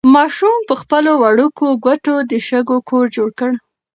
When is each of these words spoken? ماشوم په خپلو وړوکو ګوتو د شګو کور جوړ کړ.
ماشوم 0.13 0.57
په 0.67 0.73
خپلو 0.81 1.11
وړوکو 1.21 1.65
ګوتو 1.85 2.15
د 2.31 2.33
شګو 2.47 2.77
کور 2.89 3.05
جوړ 3.15 3.29
کړ. 3.39 3.51